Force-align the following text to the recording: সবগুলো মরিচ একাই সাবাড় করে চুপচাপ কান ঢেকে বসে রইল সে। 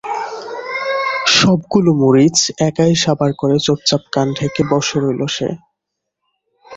সবগুলো 1.37 1.91
মরিচ 2.01 2.37
একাই 2.67 2.93
সাবাড় 2.95 3.35
করে 3.35 3.55
চুপচাপ 3.65 4.03
কান 4.13 4.27
ঢেকে 4.37 4.61
বসে 4.71 4.97
রইল 4.99 5.21
সে। 5.35 5.49